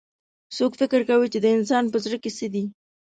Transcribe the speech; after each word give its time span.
څوک 0.57 0.71
فکر 0.81 1.01
کوي 1.09 1.27
چې 1.33 1.39
د 1.41 1.45
انسان 1.57 1.83
پهزړه 1.91 2.17
کي 2.23 2.31
څه 2.37 2.47
دي 2.53 2.63